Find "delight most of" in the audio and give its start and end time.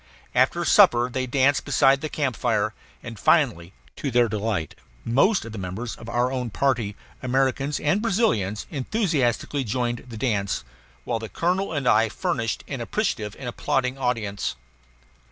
4.27-5.51